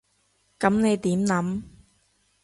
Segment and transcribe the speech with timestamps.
[0.57, 1.61] 噉你點諗？